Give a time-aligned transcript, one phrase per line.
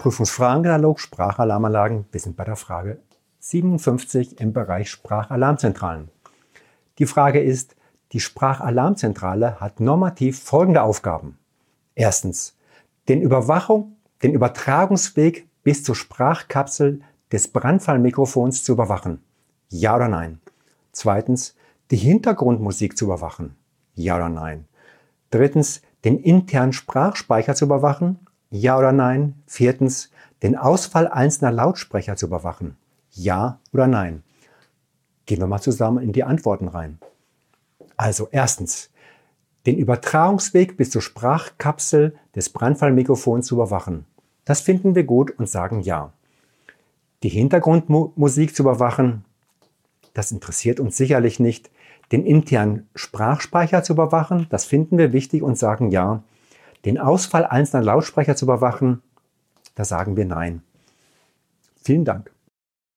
[0.00, 2.06] Prüfungsfragenkatalog Sprachalarmanlagen.
[2.10, 3.02] Wir sind bei der Frage
[3.40, 6.08] 57 im Bereich Sprachalarmzentralen.
[6.98, 7.76] Die Frage ist,
[8.12, 11.38] die Sprachalarmzentrale hat normativ folgende Aufgaben.
[11.94, 12.56] Erstens,
[13.10, 19.22] den Überwachung, den Übertragungsweg bis zur Sprachkapsel des Brandfallmikrofons zu überwachen.
[19.68, 20.40] Ja oder nein?
[20.92, 21.56] Zweitens,
[21.90, 23.54] die Hintergrundmusik zu überwachen.
[23.92, 24.66] Ja oder nein?
[25.30, 28.20] Drittens, den internen Sprachspeicher zu überwachen.
[28.50, 29.34] Ja oder nein?
[29.46, 30.10] Viertens,
[30.42, 32.76] den Ausfall einzelner Lautsprecher zu überwachen.
[33.12, 34.22] Ja oder nein?
[35.26, 36.98] Gehen wir mal zusammen in die Antworten rein.
[37.96, 38.90] Also erstens,
[39.66, 44.06] den Übertragungsweg bis zur Sprachkapsel des Brandfallmikrofons zu überwachen.
[44.44, 46.12] Das finden wir gut und sagen ja.
[47.22, 49.24] Die Hintergrundmusik zu überwachen,
[50.14, 51.70] das interessiert uns sicherlich nicht.
[52.10, 56.24] Den internen Sprachspeicher zu überwachen, das finden wir wichtig und sagen ja.
[56.84, 59.02] Den Ausfall einzelner Lautsprecher zu überwachen,
[59.74, 60.62] da sagen wir nein.
[61.82, 62.32] Vielen Dank.